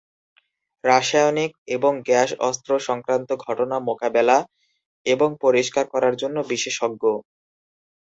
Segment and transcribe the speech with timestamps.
[0.83, 4.37] রাসায়নিক এবং গ্যাস অস্ত্র সংক্রান্ত ঘটনা মোকাবেলা
[5.05, 7.03] এবং পরিষ্কার করার জন্য বিশেষজ্ঞ।